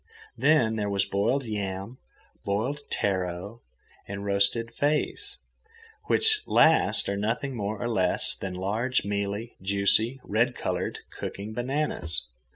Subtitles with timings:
[0.35, 1.99] Then there was boiled yam,
[2.43, 3.61] boiled taro,
[4.07, 5.37] and roasted feis,
[6.05, 12.23] which last are nothing more or less than large mealy, juicy, red coloured cooking bananas.